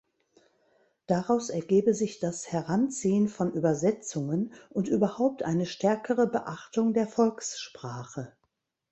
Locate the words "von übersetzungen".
3.29-4.51